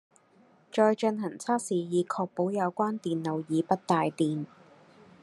[0.71, 4.47] 再進行測試以確保有關電路已不帶電